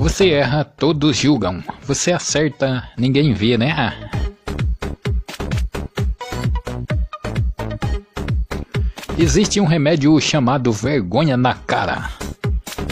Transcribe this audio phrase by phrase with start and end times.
[0.00, 1.62] Você erra, todos julgam.
[1.82, 3.92] Você acerta, ninguém vê, né?
[9.18, 12.10] Existe um remédio chamado vergonha na cara.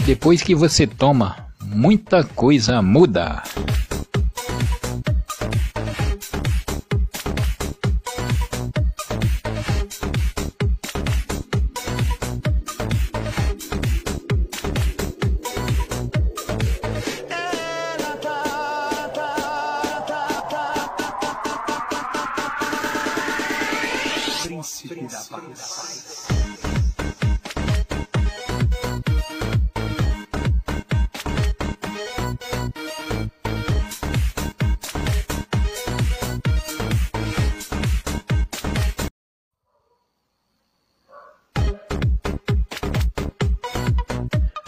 [0.05, 1.35] Depois que você toma,
[1.65, 3.41] muita coisa muda.
[24.69, 26.27] Príncipe da paz.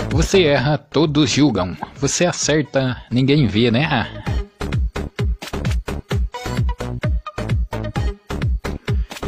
[0.09, 1.77] Você erra, todos julgam.
[1.97, 4.30] Você acerta, ninguém vê, né?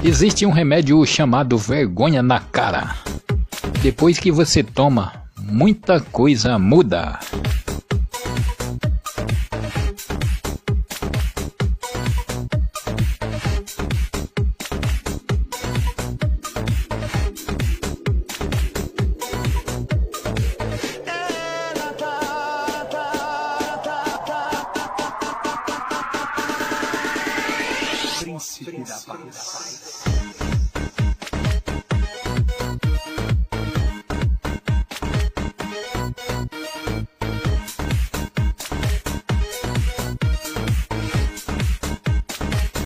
[0.05, 2.93] Existe um remédio chamado vergonha na cara.
[3.81, 7.17] Depois que você toma, muita coisa muda.
[28.43, 29.05] Felicidades.
[29.05, 30.52] Felicidades.